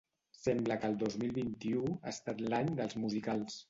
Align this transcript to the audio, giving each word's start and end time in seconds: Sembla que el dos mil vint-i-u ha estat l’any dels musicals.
Sembla 0.37 0.77
que 0.85 0.89
el 0.93 0.97
dos 1.03 1.19
mil 1.25 1.37
vint-i-u 1.37 1.87
ha 1.95 2.13
estat 2.17 2.45
l’any 2.51 2.77
dels 2.83 3.03
musicals. 3.07 3.59